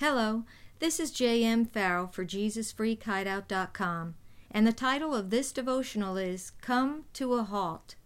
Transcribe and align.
Hello, 0.00 0.44
this 0.78 1.00
is 1.00 1.10
J.M. 1.10 1.64
Farrell 1.64 2.06
for 2.06 2.24
JesusFreakHideout.com, 2.24 4.14
and 4.48 4.64
the 4.64 4.72
title 4.72 5.12
of 5.12 5.30
this 5.30 5.50
devotional 5.50 6.16
is 6.16 6.52
Come 6.60 7.06
to 7.14 7.34
a 7.34 7.42
Halt. 7.42 7.96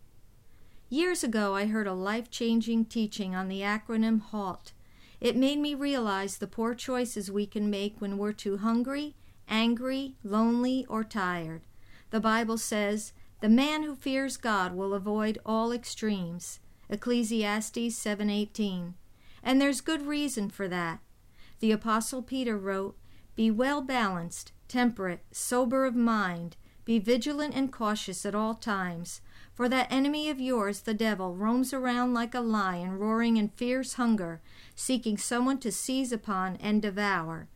Years 0.89 1.23
ago, 1.23 1.55
I 1.55 1.67
heard 1.67 1.87
a 1.87 1.93
life 1.93 2.31
changing 2.31 2.87
teaching 2.87 3.35
on 3.35 3.49
the 3.49 3.61
acronym 3.61 4.23
HALT. 4.23 4.73
It 5.21 5.37
made 5.37 5.59
me 5.59 5.75
realize 5.75 6.39
the 6.39 6.47
poor 6.47 6.75
choices 6.75 7.31
we 7.31 7.45
can 7.45 7.69
make 7.69 8.01
when 8.01 8.17
we're 8.17 8.33
too 8.33 8.57
hungry, 8.57 9.15
angry, 9.47 10.15
lonely, 10.25 10.87
or 10.89 11.05
tired. 11.05 11.61
The 12.09 12.21
Bible 12.21 12.57
says, 12.57 13.13
The 13.43 13.51
man 13.51 13.83
who 13.83 13.97
fears 13.97 14.39
God 14.39 14.75
will 14.75 14.95
avoid 14.95 15.39
all 15.45 15.73
extremes. 15.73 16.59
Ecclesiastes 16.89 17.95
7:18. 17.95 18.95
And 19.43 19.61
there's 19.61 19.83
good 19.83 20.07
reason 20.07 20.49
for 20.49 20.69
that. 20.69 21.01
The 21.63 21.71
Apostle 21.71 22.23
Peter 22.23 22.59
wrote, 22.59 22.97
Be 23.37 23.49
well 23.49 23.83
balanced, 23.83 24.51
temperate, 24.67 25.21
sober 25.31 25.87
of 25.87 25.95
mind, 25.95 26.57
be 26.85 26.99
vigilant 26.99 27.55
and 27.55 27.73
cautious 27.73 28.27
at 28.27 28.35
all 28.35 28.55
times, 28.55 29.21
for 29.55 29.69
that 29.69 29.87
enemy 29.89 30.29
of 30.29 30.41
yours, 30.41 30.81
the 30.81 30.93
devil, 30.93 31.37
roams 31.37 31.73
around 31.73 32.15
like 32.15 32.35
a 32.35 32.41
lion, 32.41 32.99
roaring 32.99 33.37
in 33.37 33.49
fierce 33.51 33.93
hunger, 33.93 34.41
seeking 34.75 35.17
someone 35.17 35.59
to 35.59 35.71
seize 35.71 36.11
upon 36.11 36.57
and 36.57 36.83
devour. 36.83 37.47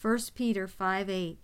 1 0.00 0.18
Peter 0.34 0.66
5 0.66 1.10
8. 1.10 1.38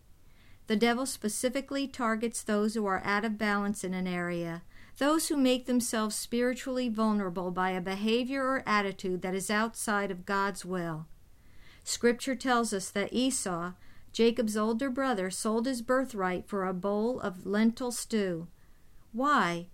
The 0.69 0.77
devil 0.77 1.05
specifically 1.05 1.87
targets 1.87 2.43
those 2.43 2.73
who 2.73 2.87
are 2.87 3.05
out 3.05 3.27
of 3.27 3.37
balance 3.37 3.85
in 3.85 3.93
an 3.93 4.07
area, 4.07 4.63
those 4.97 5.29
who 5.29 5.37
make 5.37 5.67
themselves 5.67 6.17
spiritually 6.17 6.89
vulnerable 6.89 7.51
by 7.51 7.73
a 7.73 7.81
behavior 7.83 8.43
or 8.43 8.63
attitude 8.65 9.21
that 9.21 9.35
is 9.35 9.51
outside 9.51 10.11
of 10.11 10.25
God's 10.25 10.65
will. 10.65 11.09
Scripture 11.89 12.35
tells 12.35 12.73
us 12.73 12.91
that 12.91 13.13
Esau, 13.13 13.71
Jacob's 14.13 14.57
older 14.57 14.91
brother, 14.91 15.31
sold 15.31 15.67
his 15.67 15.83
birthright 15.83 16.49
for 16.49 16.67
a 16.67 16.75
bowl 16.75 17.21
of 17.21 17.47
lentil 17.47 17.93
stew. 17.93 18.49
Why? 19.13 19.69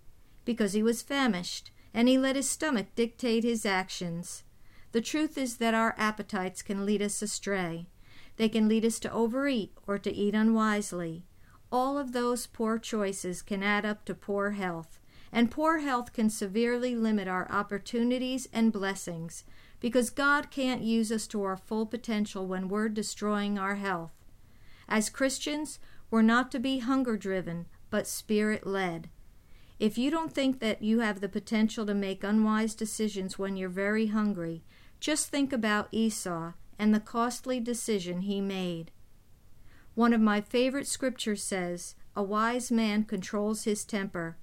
Because 0.45 0.73
he 0.73 0.83
was 0.83 1.01
famished, 1.01 1.71
and 1.91 2.07
he 2.07 2.19
let 2.19 2.35
his 2.35 2.47
stomach 2.47 2.85
dictate 2.93 3.43
his 3.43 3.65
actions. 3.65 4.43
The 4.91 5.01
truth 5.01 5.39
is 5.39 5.57
that 5.57 5.73
our 5.73 5.95
appetites 5.97 6.61
can 6.61 6.85
lead 6.85 7.01
us 7.01 7.19
astray. 7.23 7.87
They 8.37 8.47
can 8.47 8.67
lead 8.67 8.85
us 8.85 8.99
to 8.99 9.11
overeat 9.11 9.73
or 9.87 9.97
to 9.97 10.13
eat 10.13 10.35
unwisely. 10.35 11.25
All 11.71 11.97
of 11.97 12.11
those 12.11 12.45
poor 12.45 12.77
choices 12.77 13.41
can 13.41 13.63
add 13.63 13.85
up 13.87 14.05
to 14.05 14.13
poor 14.13 14.51
health, 14.51 14.99
and 15.31 15.49
poor 15.49 15.79
health 15.79 16.13
can 16.13 16.29
severely 16.29 16.95
limit 16.95 17.27
our 17.27 17.51
opportunities 17.51 18.47
and 18.53 18.71
blessings 18.71 19.45
because 19.83 20.09
God 20.09 20.49
can't 20.49 20.81
use 20.81 21.11
us 21.11 21.27
to 21.27 21.43
our 21.43 21.57
full 21.57 21.85
potential 21.85 22.47
when 22.47 22.69
we're 22.69 22.87
destroying 22.87 23.59
our 23.59 23.75
health. 23.75 24.13
As 24.87 25.09
Christians, 25.09 25.77
we're 26.09 26.21
not 26.21 26.53
to 26.53 26.59
be 26.59 26.79
hunger 26.79 27.17
driven, 27.17 27.65
but 27.89 28.07
spirit 28.07 28.65
led. 28.65 29.09
If 29.79 29.97
you 29.97 30.09
don't 30.09 30.31
think 30.31 30.61
that 30.61 30.81
you 30.81 31.01
have 31.01 31.19
the 31.19 31.27
potential 31.27 31.85
to 31.85 31.93
make 31.93 32.23
unwise 32.23 32.75
decisions 32.75 33.37
when 33.37 33.57
you're 33.57 33.67
very 33.67 34.07
hungry, 34.07 34.63
just 35.01 35.27
think 35.27 35.51
about 35.51 35.89
Esau 35.91 36.53
and 36.79 36.95
the 36.95 37.01
costly 37.01 37.59
decision 37.59 38.21
he 38.21 38.39
made. 38.39 38.89
One 39.95 40.13
of 40.13 40.21
my 40.21 40.39
favorite 40.39 40.87
scriptures 40.87 41.43
says, 41.43 41.95
A 42.15 42.23
wise 42.23 42.71
man 42.71 43.03
controls 43.03 43.65
his 43.65 43.83
temper. 43.83 44.37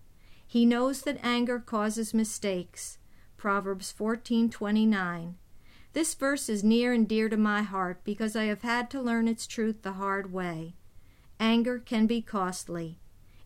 He 0.47 0.67
knows 0.67 1.01
that 1.03 1.19
anger 1.23 1.59
causes 1.61 2.13
mistakes. 2.13 2.99
Proverbs 3.41 3.91
14:29. 3.91 5.37
This 5.95 6.13
verse 6.13 6.51
is 6.51 6.63
near 6.63 6.93
and 6.93 7.09
dear 7.09 7.31
to 7.31 7.39
my 7.39 7.63
heart 7.63 8.05
because 8.05 8.37
I 8.37 8.45
have 8.45 8.61
had 8.61 8.91
to 8.91 9.01
learn 9.01 9.27
its 9.27 9.47
truth 9.47 9.81
the 9.81 9.95
hard 9.95 10.31
way. 10.31 10.77
Anger 11.41 11.79
can 11.79 12.07
be 12.07 12.21
costly. 12.21 12.99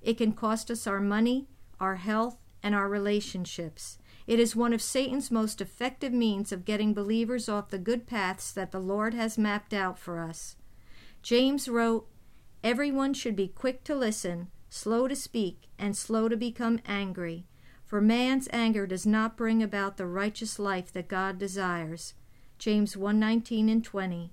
It 0.03 0.19
can 0.19 0.33
cost 0.33 0.69
us 0.69 0.89
our 0.89 1.01
money, 1.01 1.47
our 1.79 1.95
health, 1.95 2.39
and 2.61 2.75
our 2.75 2.89
relationships. 2.89 3.97
It 4.27 4.41
is 4.41 4.57
one 4.57 4.73
of 4.73 4.83
Satan's 4.83 5.31
most 5.31 5.61
effective 5.61 6.13
means 6.13 6.51
of 6.51 6.65
getting 6.65 6.93
believers 6.93 7.49
off 7.49 7.71
the 7.71 7.79
good 7.79 8.05
paths 8.05 8.51
that 8.51 8.73
the 8.73 8.81
Lord 8.81 9.15
has 9.15 9.39
mapped 9.39 9.73
out 9.73 9.97
for 9.97 10.19
us. 10.19 10.57
James 11.23 11.69
wrote, 11.69 12.09
Everyone 12.65 13.15
should 13.15 13.37
be 13.37 13.47
quick 13.47 13.85
to 13.85 13.95
listen, 13.95 14.49
slow 14.69 15.07
to 15.07 15.15
speak, 15.15 15.69
and 15.79 15.97
slow 15.97 16.29
to 16.29 16.37
become 16.37 16.81
angry 16.85 17.47
for 17.95 18.01
man's 18.01 18.49
anger 18.53 18.89
does 18.89 19.07
not 19.07 19.37
bring 19.37 19.63
about 19.63 19.99
the 19.99 20.07
righteous 20.09 20.59
life 20.59 20.93
that 20.93 21.07
God 21.07 21.39
desires. 21.39 22.15
James 22.59 22.97
1:19 22.97 23.69
and 23.69 23.85
20. 23.85 24.33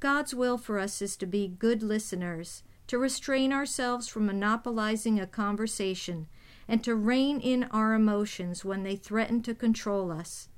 God's 0.00 0.34
will 0.34 0.58
for 0.58 0.78
us 0.78 1.00
is 1.00 1.16
to 1.16 1.24
be 1.24 1.48
good 1.48 1.82
listeners, 1.82 2.62
to 2.88 2.98
restrain 2.98 3.54
ourselves 3.54 4.06
from 4.06 4.26
monopolizing 4.26 5.18
a 5.18 5.26
conversation, 5.26 6.26
and 6.68 6.84
to 6.84 6.94
rein 6.94 7.40
in 7.40 7.64
our 7.70 7.94
emotions 7.94 8.66
when 8.66 8.82
they 8.82 8.96
threaten 8.96 9.40
to 9.44 9.54
control 9.54 10.12
us. 10.12 10.50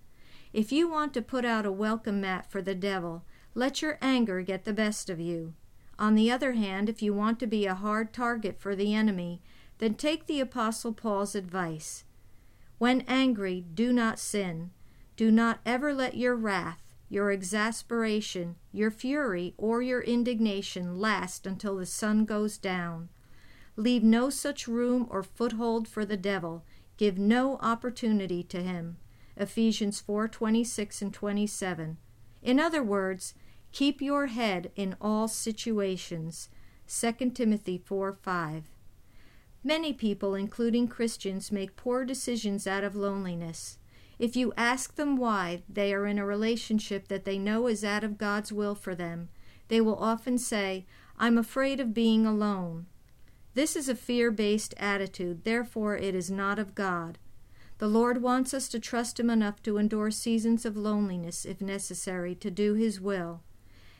If 0.52 0.72
you 0.72 0.88
want 0.88 1.14
to 1.14 1.22
put 1.22 1.44
out 1.44 1.64
a 1.64 1.70
welcome 1.70 2.20
mat 2.20 2.50
for 2.50 2.60
the 2.60 2.74
devil, 2.74 3.24
let 3.54 3.80
your 3.82 3.98
anger 4.02 4.42
get 4.42 4.64
the 4.64 4.72
best 4.72 5.08
of 5.08 5.20
you. 5.20 5.54
On 5.96 6.16
the 6.16 6.32
other 6.32 6.54
hand, 6.54 6.88
if 6.88 7.02
you 7.02 7.14
want 7.14 7.38
to 7.38 7.46
be 7.46 7.66
a 7.66 7.76
hard 7.76 8.12
target 8.12 8.58
for 8.58 8.74
the 8.74 8.96
enemy, 8.96 9.40
then 9.78 9.94
take 9.94 10.26
the 10.26 10.40
Apostle 10.40 10.92
Paul's 10.92 11.36
advice. 11.36 12.02
When 12.78 13.02
angry, 13.02 13.64
do 13.74 13.92
not 13.92 14.18
sin. 14.18 14.70
Do 15.16 15.30
not 15.30 15.60
ever 15.64 15.94
let 15.94 16.16
your 16.16 16.36
wrath, 16.36 16.82
your 17.08 17.30
exasperation, 17.30 18.56
your 18.72 18.90
fury, 18.90 19.54
or 19.56 19.80
your 19.80 20.02
indignation 20.02 20.98
last 20.98 21.46
until 21.46 21.76
the 21.76 21.86
sun 21.86 22.24
goes 22.26 22.58
down. 22.58 23.08
Leave 23.76 24.02
no 24.02 24.28
such 24.28 24.68
room 24.68 25.06
or 25.10 25.22
foothold 25.22 25.88
for 25.88 26.04
the 26.04 26.16
devil. 26.16 26.64
Give 26.96 27.18
no 27.18 27.56
opportunity 27.58 28.42
to 28.44 28.62
him. 28.62 28.98
Ephesians 29.36 30.00
4:26 30.00 31.02
and 31.02 31.12
27. 31.12 31.98
In 32.42 32.60
other 32.60 32.82
words, 32.82 33.34
keep 33.72 34.00
your 34.00 34.26
head 34.26 34.70
in 34.76 34.96
all 35.00 35.28
situations. 35.28 36.48
2 36.86 37.34
Timothy 37.34 37.78
4:5. 37.78 38.64
Many 39.66 39.92
people, 39.92 40.36
including 40.36 40.86
Christians, 40.86 41.50
make 41.50 41.74
poor 41.74 42.04
decisions 42.04 42.68
out 42.68 42.84
of 42.84 42.94
loneliness. 42.94 43.78
If 44.16 44.36
you 44.36 44.52
ask 44.56 44.94
them 44.94 45.16
why 45.16 45.64
they 45.68 45.92
are 45.92 46.06
in 46.06 46.20
a 46.20 46.24
relationship 46.24 47.08
that 47.08 47.24
they 47.24 47.36
know 47.36 47.66
is 47.66 47.82
out 47.82 48.04
of 48.04 48.16
God's 48.16 48.52
will 48.52 48.76
for 48.76 48.94
them, 48.94 49.28
they 49.66 49.80
will 49.80 49.96
often 49.96 50.38
say, 50.38 50.86
I'm 51.18 51.36
afraid 51.36 51.80
of 51.80 51.92
being 51.92 52.24
alone. 52.24 52.86
This 53.54 53.74
is 53.74 53.88
a 53.88 53.96
fear 53.96 54.30
based 54.30 54.72
attitude, 54.76 55.42
therefore, 55.42 55.96
it 55.96 56.14
is 56.14 56.30
not 56.30 56.60
of 56.60 56.76
God. 56.76 57.18
The 57.78 57.88
Lord 57.88 58.22
wants 58.22 58.54
us 58.54 58.68
to 58.68 58.78
trust 58.78 59.18
Him 59.18 59.30
enough 59.30 59.60
to 59.64 59.78
endure 59.78 60.12
seasons 60.12 60.64
of 60.64 60.76
loneliness, 60.76 61.44
if 61.44 61.60
necessary, 61.60 62.36
to 62.36 62.52
do 62.52 62.74
His 62.74 63.00
will. 63.00 63.42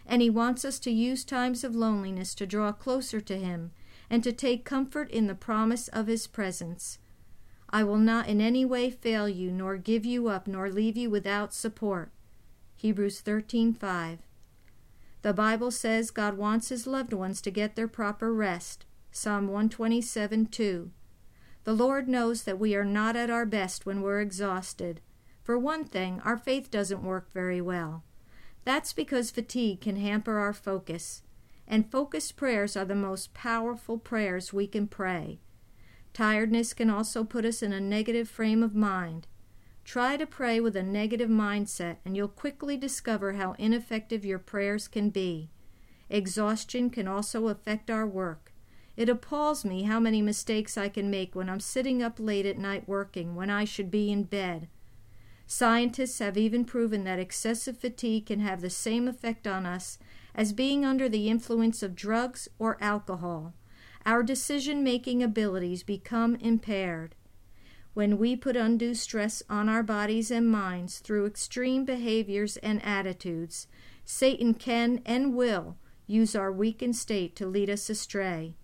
And 0.07 0.23
He 0.23 0.31
wants 0.31 0.65
us 0.65 0.79
to 0.79 0.93
use 0.93 1.25
times 1.25 1.65
of 1.65 1.75
loneliness 1.75 2.37
to 2.37 2.47
draw 2.47 2.71
closer 2.71 3.21
to 3.21 3.37
Him 3.37 3.73
and 4.11 4.23
to 4.23 4.33
take 4.33 4.65
comfort 4.65 5.11
in 5.11 5.27
the 5.27 5.35
promise 5.35 5.89
of 5.89 6.07
his 6.07 6.27
presence. 6.27 6.99
I 7.71 7.83
will 7.83 7.99
not 7.99 8.29
in 8.29 8.41
any 8.41 8.65
way 8.65 8.91
fail 8.91 9.29
you, 9.29 9.51
nor 9.51 9.77
give 9.77 10.05
you 10.05 10.29
up, 10.29 10.47
nor 10.47 10.71
leave 10.71 10.97
you 10.97 11.11
without 11.11 11.53
support. 11.53 12.11
Hebrews 12.77 13.21
13:5. 13.21 14.19
The 15.23 15.33
Bible 15.33 15.71
says 15.71 16.11
God 16.11 16.37
wants 16.37 16.69
his 16.69 16.87
loved 16.87 17.13
ones 17.13 17.41
to 17.43 17.51
get 17.51 17.75
their 17.75 17.89
proper 17.89 18.33
rest. 18.33 18.85
Psalm 19.11 19.49
127:2. 19.49 20.91
The 21.65 21.75
Lord 21.75 22.09
knows 22.09 22.45
that 22.45 22.61
we 22.61 22.77
are 22.77 22.85
not 22.85 23.17
at 23.17 23.31
our 23.31 23.47
best 23.47 23.87
when 23.87 24.03
we're 24.03 24.21
exhausted. 24.21 25.01
For 25.43 25.59
one 25.59 25.85
thing, 25.85 26.21
our 26.21 26.37
faith 26.37 26.71
doesn't 26.71 27.03
work 27.03 27.33
very 27.33 27.61
well. 27.61 28.05
That's 28.65 28.93
because 28.93 29.31
fatigue 29.31 29.81
can 29.81 29.97
hamper 29.97 30.39
our 30.39 30.53
focus 30.53 31.23
and 31.69 31.91
focused 31.91 32.37
prayers 32.37 32.77
are 32.77 32.85
the 32.85 32.95
most 32.95 33.35
powerful 33.35 33.99
prayers 33.99 34.53
we 34.53 34.67
can 34.67 34.87
pray. 34.87 35.41
Tiredness 36.13 36.73
can 36.73 36.89
also 36.89 37.25
put 37.25 37.45
us 37.45 37.63
in 37.63 37.73
a 37.73 37.81
negative 37.81 38.29
frame 38.29 38.63
of 38.63 38.75
mind. 38.75 39.27
Try 39.85 40.17
to 40.17 40.27
pray 40.27 40.61
with 40.61 40.75
a 40.77 40.83
negative 40.83 41.29
mindset, 41.29 41.97
and 42.05 42.17
you'll 42.17 42.29
quickly 42.29 42.77
discover 42.77 43.35
how 43.35 43.55
ineffective 43.59 44.25
your 44.25 44.39
prayers 44.39 44.89
can 44.89 45.11
be. 45.11 45.51
Exhaustion 46.09 46.91
can 46.91 47.07
also 47.07 47.49
affect 47.49 47.91
our 47.91 48.07
work. 48.07 48.53
It 48.97 49.09
appalls 49.09 49.65
me 49.65 49.83
how 49.83 50.01
many 50.01 50.23
mistakes 50.23 50.79
I 50.79 50.89
can 50.89 51.11
make 51.11 51.35
when 51.35 51.51
I'm 51.51 51.61
sitting 51.61 52.03
up 52.03 52.19
late 52.19 52.47
at 52.47 52.59
night 52.59 52.89
working 52.89 53.35
when 53.35 53.51
I 53.51 53.65
should 53.65 53.91
be 53.91 54.11
in 54.11 54.25
bed. 54.25 54.69
Scientists 55.47 56.19
have 56.19 56.37
even 56.37 56.65
proven 56.65 57.05
that 57.05 57.21
excessive 57.21 57.79
fatigue 57.79 58.27
can 58.27 58.41
have 58.41 58.61
the 58.61 58.71
same 58.71 59.07
effect 59.07 59.47
on 59.47 59.65
us 59.65 59.99
as 60.35 60.53
being 60.53 60.85
under 60.85 61.09
the 61.09 61.29
influence 61.29 61.83
of 61.83 61.95
drugs 61.95 62.49
or 62.59 62.77
alcohol. 62.81 63.55
Our 64.05 64.23
decision 64.23 64.83
making 64.83 65.23
abilities 65.23 65.83
become 65.83 66.37
impaired. 66.37 67.15
When 67.95 68.19
we 68.19 68.37
put 68.37 68.57
undue 68.57 68.95
stress 68.95 69.43
on 69.49 69.69
our 69.69 69.83
bodies 69.83 70.31
and 70.31 70.51
minds 70.51 70.99
through 70.99 71.27
extreme 71.27 71.85
behaviors 71.85 72.57
and 72.59 72.85
attitudes, 72.85 73.69
Satan 74.05 74.53
can 74.53 75.01
and 75.07 75.35
will 75.35 75.77
use 76.07 76.37
our 76.37 76.53
weakened 76.53 76.97
state 76.97 77.35
to 77.37 77.47
lead 77.47 77.71
us 77.71 77.89
astray. 77.89 78.55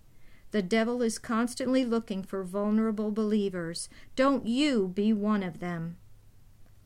The 0.51 0.61
devil 0.61 1.01
is 1.01 1.17
constantly 1.17 1.83
looking 1.83 2.23
for 2.23 2.43
vulnerable 2.43 3.09
believers. 3.09 3.89
Don't 4.15 4.45
you 4.45 4.87
be 4.87 5.11
one 5.11 5.41
of 5.41 5.59
them. 5.59 5.97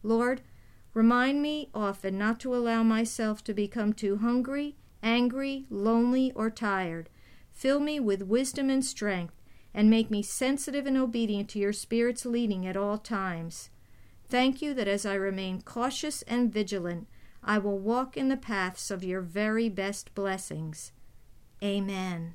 Lord, 0.04 0.42
remind 0.94 1.42
me 1.42 1.70
often 1.74 2.18
not 2.18 2.40
to 2.42 2.56
allow 2.56 2.84
myself 2.84 3.44
to 3.46 3.54
become 3.54 3.94
too 3.94 4.18
hungry, 4.18 4.76
angry, 5.04 5.66
lonely, 5.70 6.32
or 6.36 6.50
tired. 6.50 7.10
Fill 7.52 7.80
me 7.80 8.00
with 8.00 8.22
wisdom 8.22 8.70
and 8.70 8.86
strength, 8.86 9.34
and 9.74 9.90
make 9.90 10.10
me 10.10 10.22
sensitive 10.22 10.86
and 10.86 10.98
obedient 10.98 11.50
to 11.50 11.60
your 11.60 11.74
Spirit's 11.74 12.26
leading 12.26 12.66
at 12.66 12.78
all 12.78 12.98
times. 12.98 13.70
Thank 14.30 14.62
you 14.62 14.74
that 14.74 14.88
as 14.88 15.06
I 15.06 15.14
remain 15.14 15.62
cautious 15.62 16.22
and 16.24 16.52
vigilant, 16.52 17.08
I 17.44 17.60
will 17.60 17.80
walk 17.80 18.18
in 18.18 18.28
the 18.28 18.38
paths 18.38 18.92
of 18.92 19.04
your 19.04 19.22
very 19.22 19.70
best 19.70 20.14
blessings. 20.14 20.92
Amen. 21.64 22.34